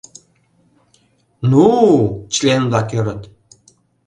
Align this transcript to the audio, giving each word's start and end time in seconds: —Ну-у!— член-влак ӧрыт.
—Ну-у!— 1.49 1.91
член-влак 2.33 2.89
ӧрыт. 2.97 3.21